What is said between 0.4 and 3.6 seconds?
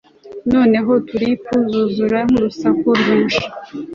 noneho tulipu zuzura nk'urusaku rwinshi